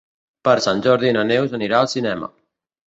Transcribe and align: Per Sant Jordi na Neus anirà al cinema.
Per 0.49 0.55
Sant 0.67 0.81
Jordi 0.87 1.13
na 1.19 1.27
Neus 1.33 1.55
anirà 1.59 1.83
al 1.85 1.95
cinema. 1.97 2.35